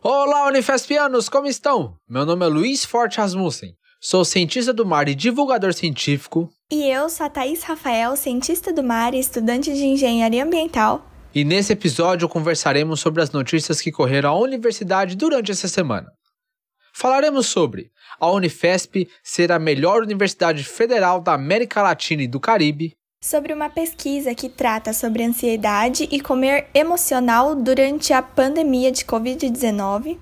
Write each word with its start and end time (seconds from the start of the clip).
Olá, 0.00 0.46
Unifespianos, 0.46 1.28
como 1.28 1.48
estão? 1.48 1.96
Meu 2.08 2.24
nome 2.24 2.46
é 2.46 2.48
Luiz 2.48 2.84
Forte 2.84 3.18
Rasmussen, 3.18 3.74
sou 4.00 4.24
cientista 4.24 4.72
do 4.72 4.86
mar 4.86 5.08
e 5.08 5.14
divulgador 5.14 5.74
científico. 5.74 6.48
E 6.70 6.88
eu 6.88 7.10
sou 7.10 7.26
a 7.26 7.28
Thaís 7.28 7.64
Rafael, 7.64 8.14
cientista 8.14 8.72
do 8.72 8.84
mar 8.84 9.12
e 9.12 9.18
estudante 9.18 9.74
de 9.74 9.84
engenharia 9.84 10.44
ambiental. 10.44 11.04
E 11.34 11.42
nesse 11.42 11.72
episódio 11.72 12.28
conversaremos 12.28 13.00
sobre 13.00 13.24
as 13.24 13.32
notícias 13.32 13.80
que 13.80 13.90
correram 13.90 14.30
à 14.30 14.38
universidade 14.38 15.16
durante 15.16 15.50
essa 15.50 15.66
semana. 15.66 16.06
Falaremos 16.94 17.46
sobre 17.46 17.90
a 18.20 18.30
Unifesp 18.30 19.08
ser 19.24 19.50
a 19.50 19.58
melhor 19.58 20.02
universidade 20.02 20.62
federal 20.62 21.20
da 21.20 21.34
América 21.34 21.82
Latina 21.82 22.22
e 22.22 22.28
do 22.28 22.38
Caribe, 22.38 22.94
sobre 23.20 23.52
uma 23.52 23.68
pesquisa 23.68 24.34
que 24.34 24.48
trata 24.48 24.92
sobre 24.92 25.24
ansiedade 25.24 26.08
e 26.10 26.20
comer 26.20 26.68
emocional 26.72 27.54
durante 27.54 28.12
a 28.12 28.22
pandemia 28.22 28.92
de 28.92 29.04
Covid-19, 29.04 30.18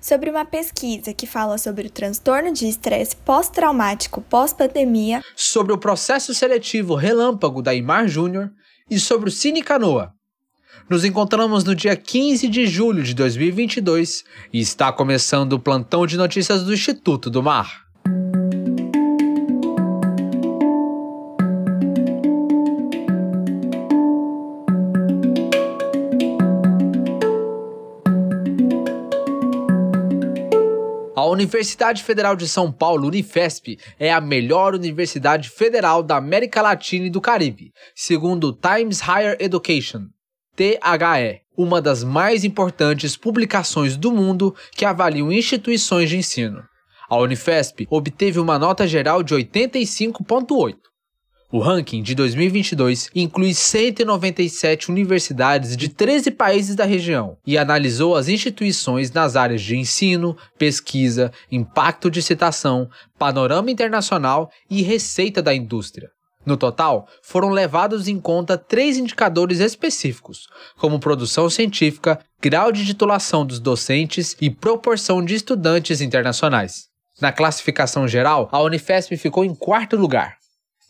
sobre 0.00 0.30
uma 0.30 0.44
pesquisa 0.44 1.12
que 1.12 1.26
fala 1.26 1.58
sobre 1.58 1.88
o 1.88 1.90
transtorno 1.90 2.52
de 2.52 2.66
estresse 2.66 3.14
pós-traumático 3.16 4.22
pós-pandemia, 4.22 5.22
sobre 5.36 5.72
o 5.72 5.78
processo 5.78 6.34
seletivo 6.34 6.94
relâmpago 6.94 7.60
da 7.60 7.74
Imar 7.74 8.08
Júnior 8.08 8.50
e 8.90 8.98
sobre 8.98 9.28
o 9.28 9.32
Cine 9.32 9.62
Canoa. 9.62 10.14
Nos 10.88 11.04
encontramos 11.04 11.62
no 11.62 11.74
dia 11.74 11.94
15 11.94 12.48
de 12.48 12.66
julho 12.66 13.02
de 13.02 13.14
2022 13.14 14.24
e 14.52 14.60
está 14.60 14.90
começando 14.90 15.52
o 15.52 15.60
plantão 15.60 16.06
de 16.06 16.16
notícias 16.16 16.64
do 16.64 16.72
Instituto 16.72 17.28
do 17.28 17.42
Mar. 17.42 17.89
A 31.16 31.26
Universidade 31.26 32.04
Federal 32.04 32.36
de 32.36 32.46
São 32.46 32.70
Paulo, 32.70 33.08
Unifesp, 33.08 33.76
é 33.98 34.12
a 34.12 34.20
melhor 34.20 34.74
universidade 34.74 35.50
federal 35.50 36.04
da 36.04 36.16
América 36.16 36.62
Latina 36.62 37.06
e 37.06 37.10
do 37.10 37.20
Caribe, 37.20 37.72
segundo 37.96 38.48
o 38.48 38.52
Times 38.52 39.00
Higher 39.00 39.36
Education, 39.40 40.06
THE, 40.54 40.78
uma 41.56 41.82
das 41.82 42.04
mais 42.04 42.44
importantes 42.44 43.16
publicações 43.16 43.96
do 43.96 44.12
mundo 44.12 44.54
que 44.72 44.84
avaliam 44.84 45.32
instituições 45.32 46.08
de 46.08 46.16
ensino. 46.16 46.62
A 47.08 47.16
Unifesp 47.16 47.88
obteve 47.90 48.38
uma 48.38 48.56
nota 48.56 48.86
geral 48.86 49.22
de 49.22 49.34
85,8 49.34 50.89
o 51.52 51.58
ranking 51.58 52.02
de 52.02 52.14
2022 52.14 53.10
inclui 53.14 53.52
197 53.52 54.90
universidades 54.90 55.76
de 55.76 55.88
13 55.88 56.30
países 56.30 56.76
da 56.76 56.84
região 56.84 57.36
e 57.44 57.58
analisou 57.58 58.14
as 58.14 58.28
instituições 58.28 59.10
nas 59.10 59.34
áreas 59.34 59.60
de 59.60 59.76
ensino, 59.76 60.36
pesquisa, 60.56 61.32
impacto 61.50 62.10
de 62.10 62.22
citação, 62.22 62.88
panorama 63.18 63.70
internacional 63.70 64.50
e 64.70 64.82
receita 64.82 65.42
da 65.42 65.52
indústria. 65.52 66.08
No 66.46 66.56
total, 66.56 67.06
foram 67.22 67.50
levados 67.50 68.08
em 68.08 68.18
conta 68.18 68.56
três 68.56 68.96
indicadores 68.96 69.58
específicos, 69.58 70.46
como 70.78 70.98
produção 70.98 71.50
científica, 71.50 72.18
grau 72.40 72.72
de 72.72 72.86
titulação 72.86 73.44
dos 73.44 73.60
docentes 73.60 74.34
e 74.40 74.48
proporção 74.48 75.22
de 75.22 75.34
estudantes 75.34 76.00
internacionais. 76.00 76.88
Na 77.20 77.30
classificação 77.30 78.08
geral, 78.08 78.48
a 78.50 78.62
Unifesp 78.62 79.14
ficou 79.18 79.44
em 79.44 79.54
quarto 79.54 79.96
lugar, 79.96 80.39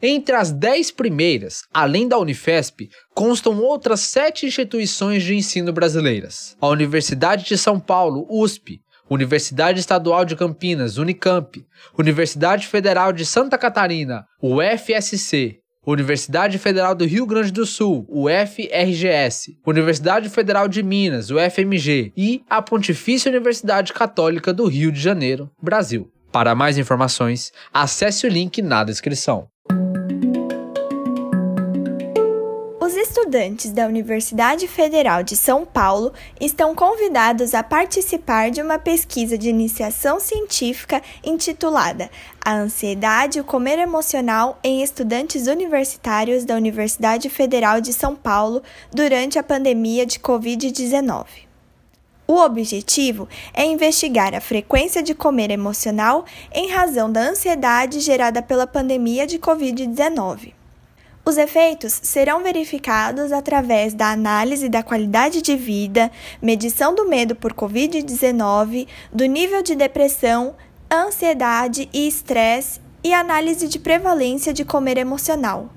entre 0.02 0.34
as 0.34 0.50
dez 0.50 0.90
primeiras, 0.90 1.62
além 1.72 2.08
da 2.08 2.18
Unifesp, 2.18 2.88
constam 3.14 3.60
outras 3.60 4.00
sete 4.00 4.46
instituições 4.46 5.22
de 5.22 5.34
ensino 5.34 5.72
brasileiras: 5.72 6.56
a 6.60 6.68
Universidade 6.68 7.44
de 7.44 7.58
São 7.58 7.78
Paulo, 7.78 8.26
USP, 8.30 8.80
Universidade 9.10 9.80
Estadual 9.80 10.24
de 10.24 10.36
Campinas, 10.36 10.96
Unicamp, 10.96 11.64
Universidade 11.98 12.66
Federal 12.66 13.12
de 13.12 13.26
Santa 13.26 13.58
Catarina, 13.58 14.24
UFSC, 14.40 15.58
Universidade 15.84 16.58
Federal 16.58 16.94
do 16.94 17.04
Rio 17.04 17.26
Grande 17.26 17.50
do 17.50 17.66
Sul, 17.66 18.06
UFRGS, 18.08 19.56
Universidade 19.66 20.28
Federal 20.28 20.68
de 20.68 20.82
Minas, 20.82 21.30
UFMG 21.30 22.12
e 22.16 22.42
a 22.48 22.62
Pontifícia 22.62 23.30
Universidade 23.30 23.92
Católica 23.92 24.52
do 24.52 24.66
Rio 24.66 24.92
de 24.92 25.00
Janeiro, 25.00 25.50
Brasil. 25.60 26.08
Para 26.30 26.54
mais 26.54 26.78
informações, 26.78 27.50
acesse 27.72 28.26
o 28.26 28.30
link 28.30 28.62
na 28.62 28.84
descrição. 28.84 29.48
Estudantes 33.10 33.72
da 33.72 33.88
Universidade 33.88 34.68
Federal 34.68 35.24
de 35.24 35.36
São 35.36 35.66
Paulo 35.66 36.12
estão 36.40 36.76
convidados 36.76 37.54
a 37.54 37.62
participar 37.62 38.52
de 38.52 38.62
uma 38.62 38.78
pesquisa 38.78 39.36
de 39.36 39.48
iniciação 39.48 40.20
científica 40.20 41.02
intitulada 41.24 42.08
A 42.40 42.52
Ansiedade 42.52 43.38
e 43.38 43.40
o 43.40 43.44
Comer 43.44 43.80
Emocional 43.80 44.60
em 44.62 44.80
Estudantes 44.80 45.48
Universitários 45.48 46.44
da 46.44 46.54
Universidade 46.54 47.28
Federal 47.28 47.80
de 47.80 47.92
São 47.92 48.14
Paulo 48.14 48.62
durante 48.92 49.40
a 49.40 49.42
pandemia 49.42 50.06
de 50.06 50.20
Covid-19. 50.20 51.24
O 52.28 52.36
objetivo 52.36 53.28
é 53.52 53.64
investigar 53.64 54.36
a 54.36 54.40
frequência 54.40 55.02
de 55.02 55.16
comer 55.16 55.50
emocional 55.50 56.24
em 56.54 56.70
razão 56.70 57.10
da 57.10 57.22
ansiedade 57.22 57.98
gerada 57.98 58.40
pela 58.40 58.68
pandemia 58.68 59.26
de 59.26 59.36
Covid-19. 59.36 60.59
Os 61.30 61.38
efeitos 61.38 62.00
serão 62.02 62.42
verificados 62.42 63.30
através 63.30 63.94
da 63.94 64.10
análise 64.10 64.68
da 64.68 64.82
qualidade 64.82 65.40
de 65.40 65.54
vida, 65.54 66.10
medição 66.42 66.92
do 66.92 67.08
medo 67.08 67.36
por 67.36 67.52
Covid-19, 67.52 68.88
do 69.12 69.24
nível 69.26 69.62
de 69.62 69.76
depressão, 69.76 70.56
ansiedade 70.92 71.88
e 71.92 72.08
estresse 72.08 72.80
e 73.04 73.14
análise 73.14 73.68
de 73.68 73.78
prevalência 73.78 74.52
de 74.52 74.64
comer 74.64 74.98
emocional. 74.98 75.70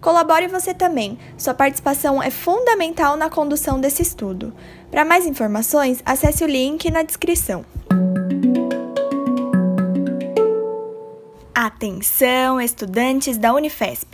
Colabore 0.00 0.48
você 0.48 0.74
também, 0.74 1.16
sua 1.38 1.54
participação 1.54 2.20
é 2.20 2.28
fundamental 2.28 3.16
na 3.16 3.30
condução 3.30 3.80
desse 3.80 4.02
estudo. 4.02 4.52
Para 4.90 5.04
mais 5.04 5.26
informações, 5.26 6.02
acesse 6.04 6.42
o 6.42 6.48
link 6.48 6.90
na 6.90 7.04
descrição. 7.04 7.64
Atenção, 11.54 12.60
estudantes 12.60 13.38
da 13.38 13.54
Unifesp! 13.54 14.11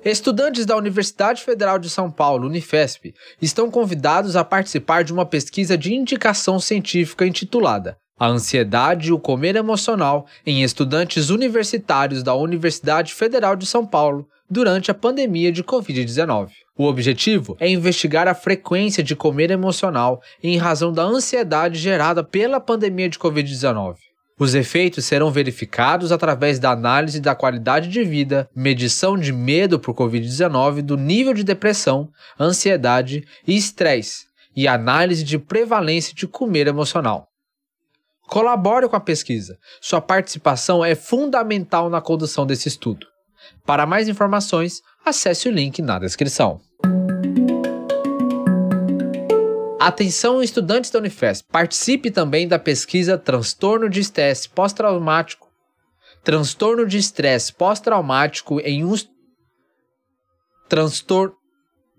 Estudantes 0.04 0.66
da 0.66 0.76
Universidade 0.76 1.42
Federal 1.42 1.78
de 1.78 1.88
São 1.88 2.10
Paulo, 2.10 2.46
Unifesp, 2.46 3.14
estão 3.40 3.70
convidados 3.70 4.36
a 4.36 4.44
participar 4.44 5.02
de 5.02 5.12
uma 5.12 5.24
pesquisa 5.24 5.78
de 5.78 5.94
indicação 5.94 6.60
científica 6.60 7.26
intitulada 7.26 7.98
A 8.16 8.28
Ansiedade 8.28 9.08
e 9.08 9.12
o 9.12 9.18
Comer 9.18 9.56
Emocional 9.56 10.26
em 10.46 10.62
Estudantes 10.62 11.30
Universitários 11.30 12.22
da 12.22 12.32
Universidade 12.32 13.12
Federal 13.12 13.56
de 13.56 13.66
São 13.66 13.84
Paulo 13.84 14.28
durante 14.48 14.88
a 14.88 14.94
pandemia 14.94 15.50
de 15.50 15.64
Covid-19. 15.64 16.50
O 16.78 16.84
objetivo 16.84 17.56
é 17.58 17.68
investigar 17.68 18.28
a 18.28 18.34
frequência 18.34 19.02
de 19.02 19.16
comer 19.16 19.50
emocional 19.50 20.22
em 20.40 20.56
razão 20.56 20.92
da 20.92 21.02
ansiedade 21.02 21.76
gerada 21.76 22.22
pela 22.22 22.60
pandemia 22.60 23.08
de 23.08 23.18
Covid-19. 23.18 23.96
Os 24.38 24.54
efeitos 24.54 25.04
serão 25.04 25.32
verificados 25.32 26.12
através 26.12 26.60
da 26.60 26.70
análise 26.70 27.20
da 27.20 27.34
qualidade 27.34 27.88
de 27.88 28.04
vida, 28.04 28.48
medição 28.54 29.18
de 29.18 29.32
medo 29.32 29.76
por 29.76 29.92
Covid-19, 29.92 30.82
do 30.82 30.96
nível 30.96 31.34
de 31.34 31.42
depressão, 31.42 32.08
ansiedade 32.38 33.24
e 33.44 33.56
estresse, 33.56 34.26
e 34.54 34.68
análise 34.68 35.24
de 35.24 35.36
prevalência 35.36 36.14
de 36.14 36.28
comer 36.28 36.68
emocional. 36.68 37.28
Colabore 38.28 38.88
com 38.88 38.96
a 38.96 39.00
pesquisa. 39.00 39.58
Sua 39.80 40.00
participação 40.00 40.84
é 40.84 40.94
fundamental 40.94 41.88
na 41.88 42.00
condução 42.00 42.46
desse 42.46 42.68
estudo. 42.68 43.06
Para 43.64 43.86
mais 43.86 44.08
informações, 44.08 44.80
acesse 45.04 45.48
o 45.48 45.52
link 45.52 45.82
na 45.82 45.98
descrição. 45.98 46.60
Atenção 49.78 50.42
estudantes 50.42 50.90
da 50.90 50.98
Unifesp, 50.98 51.46
participe 51.52 52.10
também 52.10 52.48
da 52.48 52.58
pesquisa 52.58 53.18
Transtorno 53.18 53.88
de 53.90 54.00
Estresse 54.00 54.48
Pós-Traumático 54.48 55.44
transtorno 56.24 56.86
de 56.86 56.96
estresse 56.96 57.52
pós-traumático 57.52 58.58
em 58.60 58.82
um 58.82 58.94
transtorno 60.68 61.36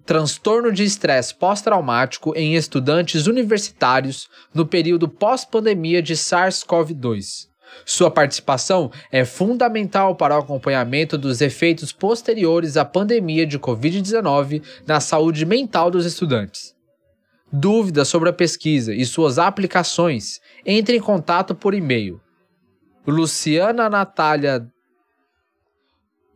transtorno 0.06 0.72
de 0.72 0.84
estresse 0.84 1.34
pós-traumático 1.34 2.34
em 2.36 2.56
estudantes 2.56 3.28
universitários 3.28 4.30
no 4.54 4.66
período 4.66 5.10
pós-pandemia 5.10 6.02
de 6.02 6.16
SARS-CoV-2. 6.16 7.48
Sua 7.84 8.10
participação 8.10 8.92
é 9.12 9.26
fundamental 9.26 10.16
para 10.16 10.36
o 10.36 10.40
acompanhamento 10.40 11.18
dos 11.18 11.42
efeitos 11.42 11.92
posteriores 11.92 12.78
à 12.78 12.86
pandemia 12.86 13.46
de 13.46 13.60
Covid-19 13.60 14.64
na 14.86 15.00
saúde 15.00 15.46
mental 15.46 15.92
dos 15.92 16.06
estudantes. 16.06 16.74
Dúvidas 17.52 18.08
sobre 18.08 18.30
a 18.30 18.34
pesquisa 18.34 18.94
e 18.94 19.06
suas 19.06 19.40
aplicações? 19.40 20.40
Entre 20.66 20.98
em 20.98 21.00
contato 21.00 21.54
por 21.56 21.74
e-mail. 21.74 22.22
Luciana 23.06 23.90
Natália 23.90 24.66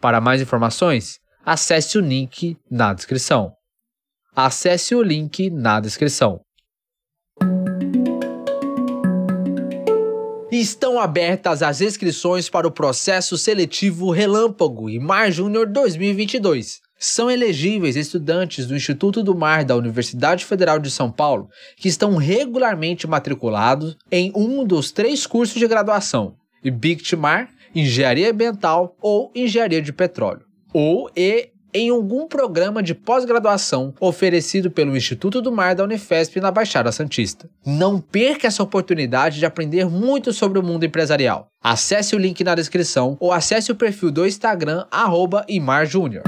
Para 0.00 0.20
mais 0.20 0.40
informações, 0.40 1.18
acesse 1.44 1.98
o 1.98 2.00
link 2.00 2.56
na 2.70 2.94
descrição. 2.94 3.52
Acesse 4.34 4.94
o 4.94 5.02
link 5.02 5.50
na 5.50 5.80
descrição. 5.80 6.40
Estão 10.50 10.98
abertas 10.98 11.62
as 11.62 11.80
inscrições 11.80 12.50
para 12.50 12.66
o 12.66 12.72
processo 12.72 13.38
seletivo 13.38 14.10
Relâmpago 14.10 14.90
Mar 15.00 15.30
Júnior 15.30 15.66
2022 15.66 16.80
são 17.00 17.30
elegíveis 17.30 17.96
estudantes 17.96 18.66
do 18.66 18.76
Instituto 18.76 19.22
do 19.22 19.34
Mar 19.34 19.64
da 19.64 19.74
Universidade 19.74 20.44
Federal 20.44 20.78
de 20.78 20.90
São 20.90 21.10
Paulo 21.10 21.48
que 21.76 21.88
estão 21.88 22.16
regularmente 22.16 23.06
matriculados 23.06 23.96
em 24.12 24.30
um 24.36 24.62
dos 24.66 24.92
três 24.92 25.26
cursos 25.26 25.58
de 25.58 25.66
graduação: 25.66 26.34
IBICT-MAR, 26.62 27.48
Engenharia 27.74 28.30
Ambiental 28.30 28.94
ou 29.00 29.32
Engenharia 29.34 29.80
de 29.80 29.94
Petróleo, 29.94 30.44
ou 30.74 31.10
e 31.16 31.48
em 31.72 31.88
algum 31.88 32.26
programa 32.26 32.82
de 32.82 32.94
pós-graduação 32.94 33.94
oferecido 34.00 34.70
pelo 34.70 34.96
Instituto 34.96 35.40
do 35.40 35.52
Mar 35.52 35.74
da 35.74 35.84
Unifesp 35.84 36.40
na 36.40 36.50
Baixada 36.50 36.90
Santista. 36.90 37.48
Não 37.64 38.00
perca 38.00 38.48
essa 38.48 38.62
oportunidade 38.62 39.38
de 39.38 39.46
aprender 39.46 39.88
muito 39.88 40.32
sobre 40.32 40.58
o 40.58 40.62
mundo 40.62 40.84
empresarial. 40.84 41.46
Acesse 41.62 42.16
o 42.16 42.18
link 42.18 42.42
na 42.42 42.56
descrição 42.56 43.16
ou 43.20 43.32
acesse 43.32 43.70
o 43.70 43.76
perfil 43.76 44.10
do 44.10 44.26
Instagram 44.26 44.84
@imarjunior. 45.48 46.24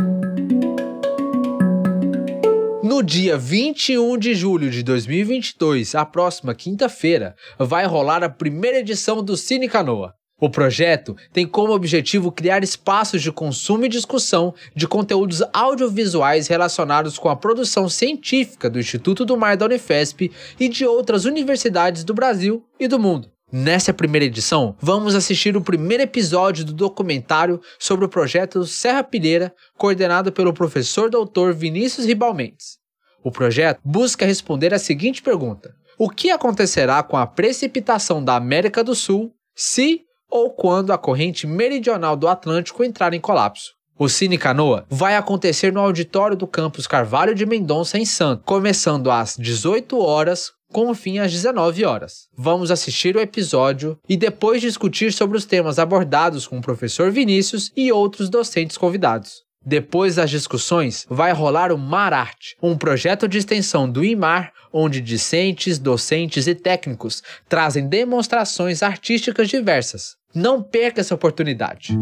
No 2.82 3.00
dia 3.00 3.38
21 3.38 4.18
de 4.18 4.34
julho 4.34 4.68
de 4.68 4.82
2022, 4.82 5.94
a 5.94 6.04
próxima 6.04 6.52
quinta-feira, 6.52 7.36
vai 7.56 7.86
rolar 7.86 8.24
a 8.24 8.28
primeira 8.28 8.80
edição 8.80 9.22
do 9.22 9.36
Cine 9.36 9.68
Canoa. 9.68 10.14
O 10.40 10.50
projeto 10.50 11.16
tem 11.32 11.46
como 11.46 11.72
objetivo 11.72 12.32
criar 12.32 12.64
espaços 12.64 13.22
de 13.22 13.30
consumo 13.30 13.84
e 13.84 13.88
discussão 13.88 14.52
de 14.74 14.88
conteúdos 14.88 15.44
audiovisuais 15.52 16.48
relacionados 16.48 17.20
com 17.20 17.28
a 17.28 17.36
produção 17.36 17.88
científica 17.88 18.68
do 18.68 18.80
Instituto 18.80 19.24
do 19.24 19.36
Mar 19.36 19.56
da 19.56 19.66
Unifesp 19.66 20.32
e 20.58 20.68
de 20.68 20.84
outras 20.84 21.24
universidades 21.24 22.02
do 22.02 22.12
Brasil 22.12 22.64
e 22.80 22.88
do 22.88 22.98
mundo. 22.98 23.30
Nessa 23.54 23.92
primeira 23.92 24.24
edição, 24.24 24.74
vamos 24.80 25.14
assistir 25.14 25.58
o 25.58 25.60
primeiro 25.60 26.02
episódio 26.02 26.64
do 26.64 26.72
documentário 26.72 27.60
sobre 27.78 28.06
o 28.06 28.08
projeto 28.08 28.64
Serra 28.64 29.04
Pilheira, 29.04 29.54
coordenado 29.76 30.32
pelo 30.32 30.54
professor 30.54 31.10
doutor 31.10 31.52
Vinícius 31.52 32.06
Ribalmentes. 32.06 32.78
O 33.22 33.30
projeto 33.30 33.78
busca 33.84 34.24
responder 34.24 34.72
a 34.72 34.78
seguinte 34.78 35.20
pergunta: 35.20 35.74
O 35.98 36.08
que 36.08 36.30
acontecerá 36.30 37.02
com 37.02 37.14
a 37.14 37.26
precipitação 37.26 38.24
da 38.24 38.36
América 38.36 38.82
do 38.82 38.94
Sul 38.94 39.34
se 39.54 40.00
ou 40.30 40.48
quando 40.48 40.90
a 40.90 40.96
corrente 40.96 41.46
meridional 41.46 42.16
do 42.16 42.28
Atlântico 42.28 42.82
entrar 42.82 43.12
em 43.12 43.20
colapso? 43.20 43.74
O 43.98 44.08
Cine 44.08 44.38
Canoa 44.38 44.86
vai 44.88 45.14
acontecer 45.14 45.70
no 45.72 45.80
auditório 45.80 46.34
do 46.34 46.46
campus 46.46 46.86
Carvalho 46.86 47.34
de 47.34 47.44
Mendonça, 47.44 47.98
em 47.98 48.06
Santos, 48.06 48.44
começando 48.46 49.10
às 49.10 49.36
18 49.36 49.98
horas, 49.98 50.52
com 50.72 50.92
fim 50.94 51.18
às 51.18 51.30
19 51.30 51.84
horas. 51.84 52.28
Vamos 52.36 52.70
assistir 52.70 53.14
o 53.14 53.20
episódio 53.20 53.98
e 54.08 54.16
depois 54.16 54.60
discutir 54.60 55.12
sobre 55.12 55.36
os 55.36 55.44
temas 55.44 55.78
abordados 55.78 56.46
com 56.46 56.58
o 56.58 56.62
professor 56.62 57.10
Vinícius 57.10 57.70
e 57.76 57.92
outros 57.92 58.30
docentes 58.30 58.78
convidados. 58.78 59.42
Depois 59.64 60.16
das 60.16 60.30
discussões, 60.30 61.06
vai 61.08 61.32
rolar 61.32 61.70
o 61.70 61.78
Mararte, 61.78 62.56
um 62.60 62.76
projeto 62.76 63.28
de 63.28 63.38
extensão 63.38 63.88
do 63.88 64.04
IMAR, 64.04 64.52
onde 64.72 65.00
discentes, 65.00 65.78
docentes 65.78 66.48
e 66.48 66.54
técnicos 66.54 67.22
trazem 67.48 67.86
demonstrações 67.86 68.82
artísticas 68.82 69.48
diversas. 69.48 70.16
Não 70.34 70.60
perca 70.62 71.00
essa 71.00 71.14
oportunidade! 71.14 71.96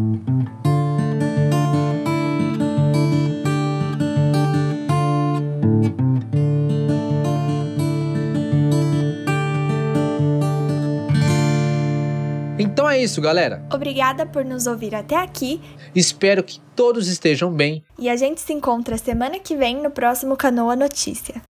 É 13.01 13.03
isso, 13.03 13.21
galera. 13.21 13.65
Obrigada 13.73 14.25
por 14.25 14.45
nos 14.45 14.67
ouvir 14.67 14.93
até 14.95 15.15
aqui. 15.15 15.59
Espero 15.93 16.43
que 16.43 16.59
todos 16.75 17.07
estejam 17.07 17.51
bem. 17.51 17.83
E 17.97 18.09
a 18.09 18.15
gente 18.15 18.39
se 18.39 18.53
encontra 18.53 18.97
semana 18.97 19.39
que 19.39 19.55
vem 19.55 19.81
no 19.81 19.89
próximo 19.89 20.37
Canoa 20.37 20.75
Notícia. 20.75 21.41